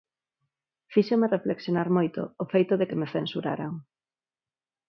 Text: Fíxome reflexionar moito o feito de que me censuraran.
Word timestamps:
Fíxome 0.93 1.31
reflexionar 1.35 1.87
moito 1.97 2.19
o 2.43 2.45
feito 2.53 2.73
de 2.79 2.87
que 2.89 2.99
me 2.99 3.11
censuraran. 3.15 3.73